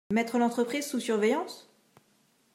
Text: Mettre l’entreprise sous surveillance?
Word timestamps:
Mettre 0.11 0.39
l’entreprise 0.39 0.87
sous 0.87 0.99
surveillance? 0.99 1.69